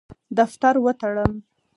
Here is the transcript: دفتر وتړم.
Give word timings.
دفتر 0.37 0.75
وتړم. 0.85 1.33